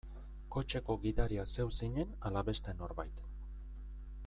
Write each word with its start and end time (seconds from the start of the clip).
Kotxeko 0.53 0.95
gidaria 1.03 1.43
zeu 1.57 1.67
zinen 1.81 2.17
ala 2.31 2.43
beste 2.49 2.77
norbait? 2.81 3.23